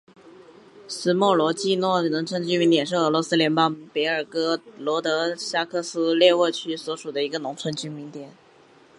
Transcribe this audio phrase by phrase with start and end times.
[0.87, 8.33] 斯莫罗季诺农村居民点是俄罗斯联邦别尔哥罗德州雅科夫列沃区所属的一个农村居民点。